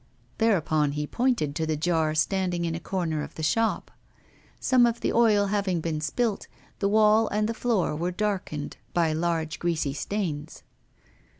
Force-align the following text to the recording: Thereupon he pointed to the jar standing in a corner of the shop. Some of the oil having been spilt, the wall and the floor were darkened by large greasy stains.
Thereupon 0.39 0.93
he 0.93 1.05
pointed 1.05 1.53
to 1.55 1.67
the 1.67 1.77
jar 1.77 2.15
standing 2.15 2.65
in 2.65 2.73
a 2.73 2.79
corner 2.79 3.21
of 3.21 3.35
the 3.35 3.43
shop. 3.43 3.91
Some 4.59 4.87
of 4.87 5.01
the 5.01 5.13
oil 5.13 5.45
having 5.53 5.79
been 5.79 6.01
spilt, 6.01 6.47
the 6.79 6.89
wall 6.89 7.27
and 7.27 7.47
the 7.47 7.53
floor 7.53 7.95
were 7.95 8.09
darkened 8.09 8.77
by 8.95 9.13
large 9.13 9.59
greasy 9.59 9.93
stains. 9.93 10.63